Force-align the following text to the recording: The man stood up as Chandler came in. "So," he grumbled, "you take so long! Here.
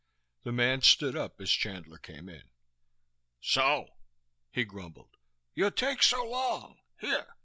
The 0.41 0.51
man 0.51 0.81
stood 0.81 1.15
up 1.15 1.39
as 1.39 1.51
Chandler 1.51 1.99
came 1.99 2.27
in. 2.27 2.49
"So," 3.39 3.97
he 4.51 4.63
grumbled, 4.65 5.15
"you 5.53 5.69
take 5.69 6.01
so 6.01 6.25
long! 6.27 6.79
Here. 6.99 7.35